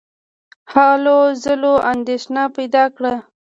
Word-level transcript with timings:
هلو 0.73 1.19
ځلو 1.43 1.73
اندېښنه 1.91 2.43
پیدا 2.57 2.83
کړه. 2.95 3.13